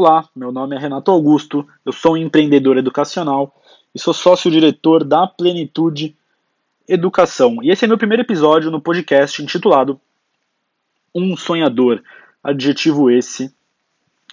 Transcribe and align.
Olá, 0.00 0.28
meu 0.32 0.52
nome 0.52 0.76
é 0.76 0.78
Renato 0.78 1.10
Augusto, 1.10 1.66
eu 1.84 1.92
sou 1.92 2.12
um 2.12 2.16
empreendedor 2.16 2.76
educacional 2.76 3.60
e 3.92 3.98
sou 3.98 4.14
sócio-diretor 4.14 5.02
da 5.02 5.26
Plenitude 5.26 6.16
Educação. 6.86 7.60
E 7.64 7.72
esse 7.72 7.84
é 7.84 7.88
meu 7.88 7.98
primeiro 7.98 8.22
episódio 8.22 8.70
no 8.70 8.80
podcast 8.80 9.42
intitulado 9.42 10.00
Um 11.12 11.36
Sonhador, 11.36 12.00
adjetivo 12.44 13.10
esse 13.10 13.52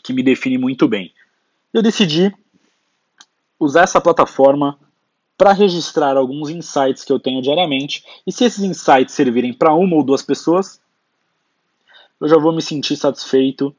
que 0.04 0.14
me 0.14 0.22
define 0.22 0.60
muito 0.60 0.88
bem. 0.88 1.12
Eu 1.74 1.82
decidi 1.82 2.32
usar 3.60 3.86
essa 3.86 4.00
plataforma 4.00 4.78
para 5.36 5.52
registrar 5.52 6.16
alguns 6.16 6.52
insights 6.52 7.04
que 7.04 7.12
eu 7.12 7.20
tenho 7.20 7.42
diariamente, 7.42 8.06
e 8.28 8.32
se 8.32 8.46
esses 8.46 8.64
insights 8.64 9.16
servirem 9.16 9.52
para 9.52 9.74
uma 9.74 9.96
ou 9.96 10.04
duas 10.04 10.22
pessoas, 10.22 10.80
eu 12.22 12.28
já 12.28 12.38
vou 12.38 12.54
me 12.54 12.62
sentir 12.62 12.96
satisfeito 12.96 13.76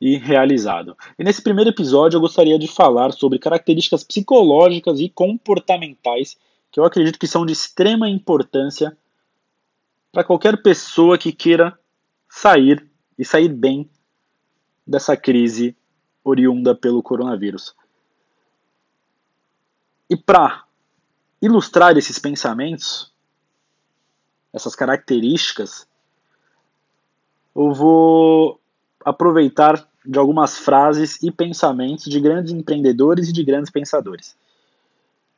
e 0.00 0.16
realizado. 0.16 0.96
E 1.18 1.22
nesse 1.22 1.42
primeiro 1.42 1.70
episódio 1.70 2.16
eu 2.16 2.20
gostaria 2.20 2.58
de 2.58 2.66
falar 2.66 3.12
sobre 3.12 3.38
características 3.38 4.02
psicológicas 4.02 4.98
e 4.98 5.08
comportamentais 5.08 6.38
que 6.70 6.80
eu 6.80 6.84
acredito 6.84 7.18
que 7.18 7.26
são 7.26 7.44
de 7.44 7.52
extrema 7.52 8.08
importância 8.08 8.96
para 10.10 10.24
qualquer 10.24 10.62
pessoa 10.62 11.18
que 11.18 11.32
queira 11.32 11.78
sair 12.28 12.88
e 13.18 13.24
sair 13.24 13.48
bem 13.48 13.90
dessa 14.86 15.16
crise 15.16 15.76
oriunda 16.24 16.74
pelo 16.74 17.02
coronavírus. 17.02 17.74
E 20.08 20.16
para 20.16 20.64
ilustrar 21.42 21.96
esses 21.96 22.18
pensamentos, 22.18 23.12
essas 24.52 24.74
características, 24.74 25.86
eu 27.54 27.72
vou 27.72 28.60
aproveitar 29.04 29.89
de 30.10 30.18
algumas 30.18 30.58
frases 30.58 31.22
e 31.22 31.30
pensamentos 31.30 32.06
de 32.06 32.18
grandes 32.18 32.52
empreendedores 32.52 33.28
e 33.28 33.32
de 33.32 33.44
grandes 33.44 33.70
pensadores. 33.70 34.34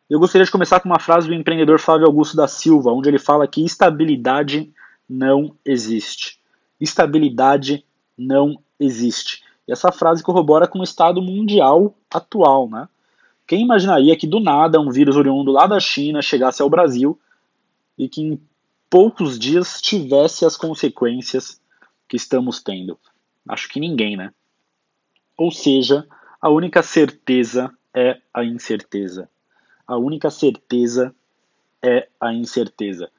Eu 0.08 0.18
gostaria 0.18 0.46
de 0.46 0.50
começar 0.50 0.80
com 0.80 0.88
uma 0.88 0.98
frase 0.98 1.26
do 1.28 1.34
empreendedor 1.34 1.78
Flávio 1.78 2.06
Augusto 2.06 2.34
da 2.34 2.48
Silva, 2.48 2.90
onde 2.90 3.06
ele 3.06 3.18
fala 3.18 3.46
que 3.46 3.62
estabilidade 3.62 4.72
não 5.06 5.54
existe. 5.62 6.40
Estabilidade 6.80 7.84
não 8.16 8.58
existe. 8.80 9.42
E 9.68 9.72
essa 9.72 9.92
frase 9.92 10.22
corrobora 10.22 10.66
com 10.66 10.78
o 10.78 10.84
estado 10.84 11.20
mundial 11.20 11.94
atual, 12.10 12.66
né? 12.66 12.88
Quem 13.46 13.60
imaginaria 13.60 14.16
que 14.16 14.26
do 14.26 14.40
nada 14.40 14.80
um 14.80 14.90
vírus 14.90 15.16
oriundo 15.16 15.52
lá 15.52 15.66
da 15.66 15.78
China 15.78 16.22
chegasse 16.22 16.62
ao 16.62 16.70
Brasil 16.70 17.20
e 17.98 18.08
que 18.08 18.22
em 18.22 18.40
poucos 18.88 19.38
dias 19.38 19.82
tivesse 19.82 20.46
as 20.46 20.56
consequências 20.56 21.60
que 22.08 22.16
estamos 22.16 22.62
tendo? 22.62 22.98
Acho 23.46 23.68
que 23.68 23.78
ninguém, 23.78 24.16
né? 24.16 24.32
Ou 25.36 25.50
seja, 25.50 26.06
a 26.40 26.48
única 26.50 26.82
certeza 26.82 27.72
é 27.94 28.20
a 28.32 28.44
incerteza. 28.44 29.28
A 29.86 29.96
única 29.96 30.30
certeza 30.30 31.14
é 31.82 32.08
a 32.20 32.32
incerteza. 32.32 33.10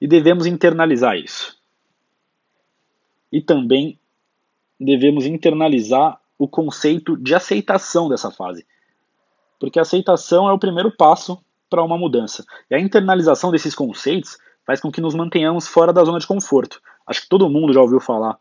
E 0.00 0.06
devemos 0.06 0.46
internalizar 0.46 1.16
isso. 1.16 1.58
E 3.30 3.40
também 3.40 3.98
devemos 4.80 5.26
internalizar 5.26 6.20
o 6.38 6.48
conceito 6.48 7.16
de 7.16 7.34
aceitação 7.34 8.08
dessa 8.08 8.30
fase 8.30 8.64
porque 9.58 9.78
a 9.78 9.82
aceitação 9.82 10.48
é 10.48 10.52
o 10.52 10.58
primeiro 10.58 10.90
passo 10.90 11.38
para 11.68 11.82
uma 11.82 11.98
mudança. 11.98 12.44
E 12.70 12.74
a 12.74 12.80
internalização 12.80 13.50
desses 13.50 13.74
conceitos 13.74 14.38
faz 14.64 14.80
com 14.80 14.90
que 14.90 15.00
nos 15.00 15.14
mantenhamos 15.14 15.66
fora 15.66 15.92
da 15.92 16.04
zona 16.04 16.18
de 16.18 16.26
conforto. 16.26 16.80
Acho 17.06 17.22
que 17.22 17.28
todo 17.28 17.48
mundo 17.48 17.72
já 17.72 17.80
ouviu 17.80 18.00
falar 18.00 18.38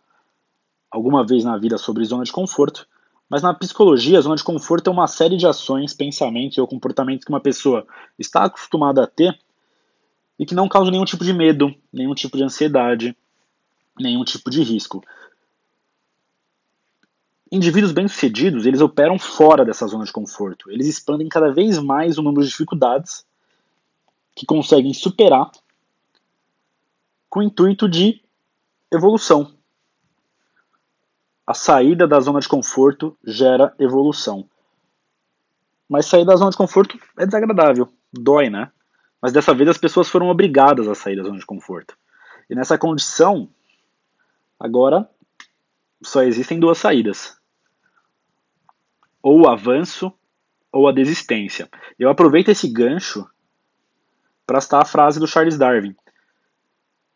alguma 0.92 1.26
vez 1.26 1.44
na 1.44 1.58
vida 1.58 1.78
sobre 1.78 2.06
zona 2.06 2.24
de 2.24 2.32
conforto, 2.32 2.88
mas 3.30 3.42
na 3.42 3.54
psicologia, 3.54 4.18
a 4.18 4.22
zona 4.22 4.36
de 4.36 4.44
conforto 4.44 4.90
é 4.90 4.94
uma 4.94 5.08
série 5.08 5.38
de 5.38 5.46
ações, 5.46 5.94
pensamentos 5.94 6.58
ou 6.58 6.68
comportamentos 6.68 7.26
que 7.26 7.32
uma 7.32 7.42
pessoa 7.42 7.86
está 8.18 8.46
acostumada 8.46 9.04
a 9.04 9.08
ter 9.08 9.38
e 10.40 10.46
que 10.46 10.56
não 10.56 10.70
causam 10.70 10.92
nenhum 10.92 11.06
tipo 11.06 11.24
de 11.24 11.34
medo, 11.34 11.74
nenhum 11.92 12.14
tipo 12.14 12.38
de 12.38 12.44
ansiedade, 12.44 13.16
nenhum 14.00 14.24
tipo 14.24 14.50
de 14.50 14.62
risco 14.62 15.04
indivíduos 17.52 17.92
bem-sucedidos, 17.92 18.66
eles 18.66 18.82
operam 18.82 19.18
fora 19.18 19.64
dessa 19.64 19.88
zona 19.88 20.06
de 20.06 20.12
conforto. 20.12 20.70
Eles 20.72 20.88
expandem 20.88 21.30
cada 21.30 21.52
vez 21.52 21.78
mais 21.78 22.18
o 22.18 22.22
número 22.22 22.44
de 22.44 22.50
dificuldades 22.50 23.26
que 24.36 24.46
conseguem 24.46 24.94
superar 24.94 25.50
com 27.30 27.40
o 27.40 27.44
intuito 27.44 27.88
de 27.88 28.22
evolução. 28.92 29.57
A 31.48 31.54
saída 31.54 32.06
da 32.06 32.20
zona 32.20 32.42
de 32.42 32.48
conforto 32.50 33.18
gera 33.24 33.74
evolução. 33.80 34.50
Mas 35.88 36.06
sair 36.06 36.26
da 36.26 36.36
zona 36.36 36.52
de 36.52 36.58
conforto 36.58 37.00
é 37.18 37.26
desagradável, 37.26 37.88
dói, 38.12 38.50
né? 38.50 38.70
Mas 39.22 39.32
dessa 39.32 39.54
vez 39.54 39.70
as 39.70 39.78
pessoas 39.78 40.10
foram 40.10 40.28
obrigadas 40.28 40.90
a 40.90 40.94
sair 40.94 41.16
da 41.16 41.24
zona 41.24 41.40
de 41.40 41.46
conforto. 41.46 41.98
E 42.50 42.54
nessa 42.54 42.78
condição, 42.78 43.50
agora 44.60 45.10
só 46.02 46.22
existem 46.22 46.60
duas 46.60 46.78
saídas 46.78 47.38
ou 49.22 49.42
o 49.42 49.50
avanço 49.50 50.14
ou 50.72 50.88
a 50.88 50.92
desistência. 50.92 51.70
Eu 51.98 52.10
aproveito 52.10 52.50
esse 52.50 52.68
gancho 52.68 53.26
para 54.46 54.62
citar 54.62 54.82
a 54.82 54.86
frase 54.86 55.20
do 55.20 55.28
Charles 55.28 55.58
Darwin, 55.58 55.96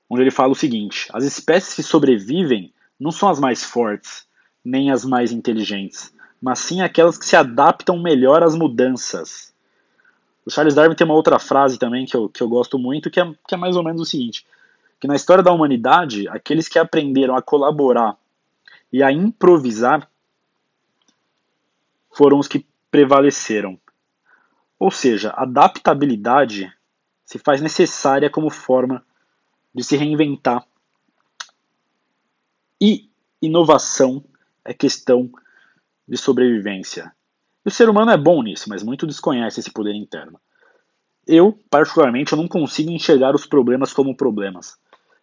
onde 0.09 0.23
ele 0.23 0.31
fala 0.31 0.51
o 0.53 0.55
seguinte: 0.55 1.09
as 1.13 1.25
espécies 1.25 1.75
que 1.75 1.83
sobrevivem 1.83 2.73
não 3.01 3.11
são 3.11 3.29
as 3.29 3.39
mais 3.39 3.63
fortes, 3.63 4.27
nem 4.63 4.91
as 4.91 5.03
mais 5.03 5.31
inteligentes, 5.31 6.13
mas 6.39 6.59
sim 6.59 6.81
aquelas 6.81 7.17
que 7.17 7.25
se 7.25 7.35
adaptam 7.35 7.99
melhor 7.99 8.43
às 8.43 8.55
mudanças. 8.55 9.51
O 10.45 10.51
Charles 10.51 10.75
Darwin 10.75 10.93
tem 10.93 11.05
uma 11.05 11.15
outra 11.15 11.39
frase 11.39 11.79
também 11.79 12.05
que 12.05 12.15
eu, 12.15 12.29
que 12.29 12.43
eu 12.43 12.47
gosto 12.47 12.77
muito, 12.77 13.09
que 13.09 13.19
é, 13.19 13.33
que 13.47 13.55
é 13.55 13.57
mais 13.57 13.75
ou 13.75 13.83
menos 13.83 14.01
o 14.01 14.05
seguinte: 14.05 14.45
que 14.99 15.07
na 15.07 15.15
história 15.15 15.43
da 15.43 15.51
humanidade, 15.51 16.27
aqueles 16.27 16.67
que 16.67 16.77
aprenderam 16.77 17.35
a 17.35 17.41
colaborar 17.41 18.15
e 18.93 19.01
a 19.01 19.11
improvisar 19.11 20.07
foram 22.11 22.37
os 22.37 22.47
que 22.47 22.65
prevaleceram. 22.91 23.79
Ou 24.77 24.91
seja, 24.91 25.33
adaptabilidade 25.35 26.71
se 27.25 27.39
faz 27.39 27.61
necessária 27.61 28.29
como 28.29 28.51
forma 28.51 29.03
de 29.73 29.83
se 29.83 29.97
reinventar. 29.97 30.63
E 32.81 33.09
inovação 33.39 34.23
é 34.65 34.73
questão 34.73 35.29
de 36.07 36.17
sobrevivência. 36.17 37.13
E 37.63 37.69
o 37.69 37.71
ser 37.71 37.87
humano 37.87 38.09
é 38.11 38.17
bom 38.17 38.41
nisso, 38.41 38.67
mas 38.67 38.81
muito 38.81 39.05
desconhece 39.05 39.59
esse 39.59 39.71
poder 39.71 39.93
interno. 39.93 40.39
Eu, 41.27 41.57
particularmente, 41.69 42.33
eu 42.33 42.37
não 42.37 42.47
consigo 42.47 42.89
enxergar 42.89 43.35
os 43.35 43.45
problemas 43.45 43.93
como 43.93 44.17
problemas. 44.17 44.77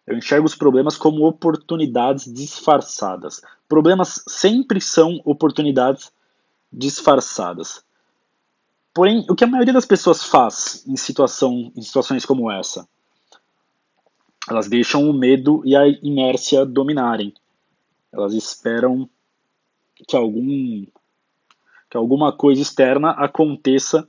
Eu 0.07 0.17
enxergo 0.17 0.45
os 0.45 0.55
problemas 0.55 0.97
como 0.97 1.27
oportunidades 1.27 2.33
disfarçadas. 2.33 3.41
Problemas 3.67 4.23
sempre 4.27 4.79
são 4.79 5.21
oportunidades 5.25 6.11
disfarçadas. 6.71 7.83
Porém, 8.93 9.25
o 9.29 9.35
que 9.35 9.43
a 9.43 9.47
maioria 9.47 9.73
das 9.73 9.85
pessoas 9.85 10.23
faz 10.23 10.83
em, 10.87 10.95
situação, 10.95 11.71
em 11.75 11.81
situações 11.81 12.25
como 12.25 12.49
essa? 12.49 12.87
Elas 14.49 14.67
deixam 14.67 15.07
o 15.07 15.13
medo 15.13 15.61
e 15.63 15.75
a 15.75 15.87
inércia 15.87 16.65
dominarem. 16.65 17.33
Elas 18.11 18.33
esperam 18.33 19.09
que 20.07 20.15
algum 20.15 20.85
que 21.89 21.97
alguma 21.97 22.31
coisa 22.31 22.61
externa 22.61 23.11
aconteça 23.11 24.07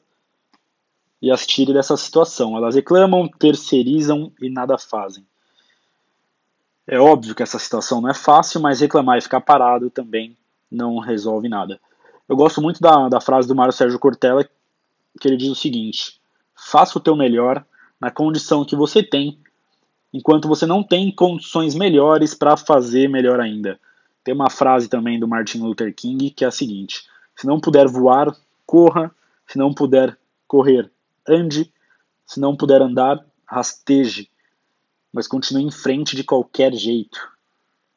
e 1.21 1.31
as 1.31 1.47
tire 1.47 1.73
dessa 1.73 1.97
situação. 1.97 2.57
Elas 2.57 2.75
reclamam, 2.75 3.27
terceirizam 3.27 4.33
e 4.41 4.51
nada 4.51 4.77
fazem. 4.77 5.27
É 6.87 6.99
óbvio 6.99 7.35
que 7.35 7.43
essa 7.43 7.59
situação 7.59 8.01
não 8.01 8.11
é 8.11 8.15
fácil, 8.15 8.61
mas 8.61 8.81
reclamar 8.81 9.17
e 9.17 9.23
ficar 9.23 9.41
parado 9.41 9.89
também 9.91 10.37
não 10.71 10.99
resolve 10.99 11.49
nada. 11.49 11.81
Eu 12.29 12.37
gosto 12.37 12.61
muito 12.61 12.81
da, 12.81 13.09
da 13.09 13.21
frase 13.21 13.49
do 13.49 13.55
Mário 13.55 13.73
Sérgio 13.73 13.99
Cortella, 13.99 14.49
que 15.21 15.29
ele 15.29 15.37
diz 15.37 15.49
o 15.49 15.55
seguinte: 15.55 16.21
faça 16.55 16.99
o 16.99 17.01
teu 17.01 17.17
melhor 17.17 17.65
na 18.01 18.11
condição 18.11 18.65
que 18.65 18.77
você 18.77 19.03
tem, 19.03 19.39
enquanto 20.13 20.49
você 20.49 20.67
não 20.67 20.83
tem 20.83 21.11
condições 21.15 21.75
melhores 21.75 22.35
para 22.35 22.57
fazer 22.57 23.09
melhor 23.09 23.41
ainda. 23.41 23.79
Tem 24.23 24.35
uma 24.35 24.51
frase 24.51 24.89
também 24.89 25.19
do 25.19 25.27
Martin 25.27 25.59
Luther 25.59 25.95
King 25.95 26.31
que 26.31 26.45
é 26.45 26.49
a 26.49 26.53
seguinte: 26.53 27.07
se 27.35 27.47
não 27.47 27.61
puder 27.61 27.87
voar, 27.87 28.37
corra, 28.67 29.15
se 29.47 29.59
não 29.59 29.73
puder 29.73 30.17
correr, 30.47 30.91
ande, 31.27 31.73
se 32.27 32.39
não 32.39 32.57
puder 32.57 32.83
andar, 32.83 33.25
rasteje, 33.47 34.31
mas 35.13 35.27
continue 35.27 35.65
em 35.65 35.71
frente 35.71 36.15
de 36.15 36.23
qualquer 36.23 36.73
jeito. 36.75 37.31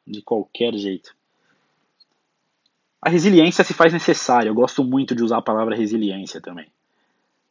De 0.06 0.20
qualquer 0.22 0.74
jeito. 0.74 1.14
A 3.00 3.10
resiliência 3.10 3.62
se 3.62 3.74
faz 3.74 3.92
necessária, 3.92 4.48
eu 4.48 4.54
gosto 4.54 4.82
muito 4.82 5.14
de 5.14 5.22
usar 5.22 5.38
a 5.38 5.42
palavra 5.42 5.76
resiliência 5.76 6.40
também. 6.40 6.66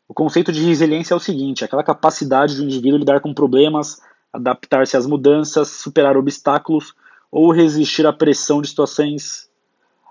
O 0.08 0.14
conceito 0.14 0.52
de 0.52 0.64
resiliência 0.64 1.14
é 1.14 1.18
o 1.18 1.20
seguinte: 1.20 1.64
aquela 1.64 1.84
capacidade 1.84 2.56
do 2.56 2.64
indivíduo 2.64 2.98
lidar 2.98 3.22
com 3.22 3.34
problemas, 3.34 4.02
adaptar-se 4.32 4.98
às 4.98 5.06
mudanças, 5.06 5.70
superar 5.70 6.18
obstáculos 6.18 6.94
ou 7.34 7.52
resistir 7.52 8.06
à 8.06 8.14
pressão 8.14 8.62
de 8.62 8.68
situações 8.68 9.50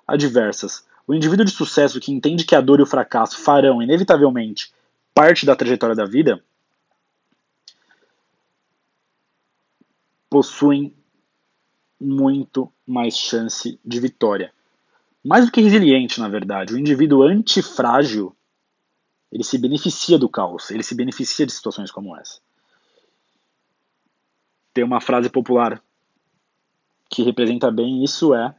adversas. 0.04 0.84
O 1.06 1.14
indivíduo 1.14 1.44
de 1.44 1.52
sucesso 1.52 2.00
que 2.00 2.10
entende 2.10 2.44
que 2.44 2.56
a 2.56 2.60
dor 2.60 2.80
e 2.80 2.82
o 2.82 2.86
fracasso 2.86 3.38
farão, 3.38 3.80
inevitavelmente, 3.80 4.72
parte 5.14 5.46
da 5.46 5.54
trajetória 5.54 5.94
da 5.94 6.04
vida, 6.04 6.42
possuem 10.28 10.92
muito 12.00 12.72
mais 12.84 13.16
chance 13.16 13.78
de 13.84 14.00
vitória. 14.00 14.52
Mais 15.25 15.46
do 15.46 15.52
que 15.52 15.60
resiliente, 15.60 16.18
na 16.18 16.28
verdade, 16.28 16.75
o 16.75 16.78
indivíduo 16.78 17.22
antifrágil, 17.22 18.34
ele 19.30 19.44
se 19.44 19.56
beneficia 19.58 20.18
do 20.18 20.28
caos, 20.28 20.72
ele 20.72 20.82
se 20.82 20.96
beneficia 20.96 21.46
de 21.46 21.52
situações 21.52 21.92
como 21.92 22.16
essa. 22.16 22.40
Tem 24.75 24.82
uma 24.82 25.00
frase 25.00 25.30
popular 25.30 25.80
que 27.12 27.23
representa 27.23 27.70
bem 27.70 28.03
isso 28.03 28.35
é 28.35 28.55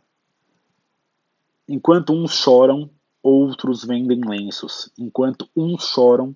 enquanto 1.68 2.14
uns 2.14 2.36
choram, 2.36 2.88
outros 3.22 3.84
vendem 3.84 4.22
lenços. 4.22 4.92
Enquanto 4.98 5.50
uns 5.58 5.88
choram, 5.88 6.36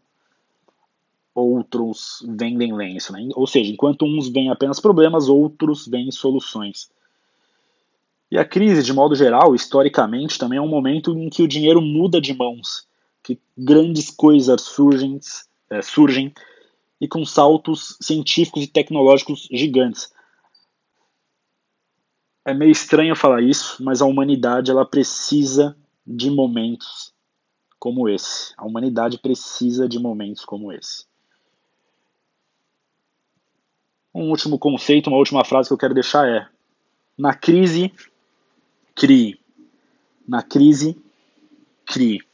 outros 1.35 2.25
vendem 2.27 2.73
lenço. 2.73 3.13
Né? 3.13 3.29
Ou 3.35 3.45
seja, 3.45 3.71
enquanto 3.71 4.03
uns 4.03 4.29
veem 4.29 4.49
apenas 4.49 4.79
problemas, 4.79 5.29
outros 5.29 5.85
veem 5.85 6.09
soluções. 6.09 6.89
E 8.31 8.37
a 8.37 8.43
crise, 8.43 8.81
de 8.81 8.91
modo 8.91 9.13
geral, 9.15 9.53
historicamente, 9.53 10.39
também 10.39 10.57
é 10.57 10.61
um 10.61 10.67
momento 10.67 11.15
em 11.15 11.29
que 11.29 11.43
o 11.43 11.47
dinheiro 11.47 11.81
muda 11.81 12.19
de 12.19 12.33
mãos, 12.33 12.87
que 13.21 13.39
grandes 13.55 14.09
coisas 14.09 14.63
surgem, 14.63 15.19
é, 15.69 15.83
surgem 15.83 16.33
e 16.99 17.07
com 17.07 17.23
saltos 17.23 17.95
científicos 18.01 18.63
e 18.63 18.67
tecnológicos 18.67 19.47
gigantes. 19.51 20.11
É 22.47 22.53
meio 22.53 22.71
estranho 22.71 23.13
falar 23.13 23.41
isso, 23.41 23.83
mas 23.83 24.01
a 24.01 24.05
humanidade 24.05 24.71
ela 24.71 24.85
precisa 24.85 25.75
de 26.05 26.31
momentos 26.31 27.13
como 27.77 28.07
esse. 28.07 28.53
A 28.55 28.65
humanidade 28.65 29.17
precisa 29.17 29.85
de 29.85 29.99
momentos 29.99 30.45
como 30.45 30.71
esse. 30.71 31.05
Um 34.15 34.29
último 34.29 34.57
conceito, 34.57 35.09
uma 35.09 35.17
última 35.17 35.43
frase 35.43 35.67
que 35.67 35.73
eu 35.73 35.77
quero 35.77 35.93
deixar 35.93 36.25
é: 36.25 36.47
na 37.17 37.35
crise, 37.35 37.91
crie. 38.95 39.37
Na 40.25 40.41
crise, 40.41 40.97
crie. 41.85 42.26